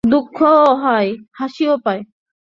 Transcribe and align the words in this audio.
দুঃখুও 0.03 0.65
হয়, 0.75 1.09
হাসিও 1.31 1.75
পায়। 1.85 2.01